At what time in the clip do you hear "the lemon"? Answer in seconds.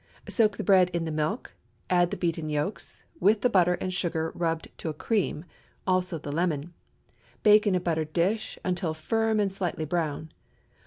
6.17-6.73